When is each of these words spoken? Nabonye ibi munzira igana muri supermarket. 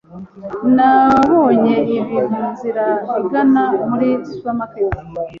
Nabonye 0.75 1.75
ibi 1.97 2.17
munzira 2.31 2.85
igana 3.21 3.63
muri 3.89 4.09
supermarket. 4.29 4.91